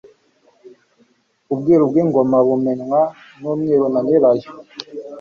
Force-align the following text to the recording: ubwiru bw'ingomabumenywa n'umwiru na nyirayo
ubwiru 1.53 1.83
bw'ingomabumenywa 1.89 2.99
n'umwiru 3.41 3.85
na 3.93 3.99
nyirayo 4.07 4.49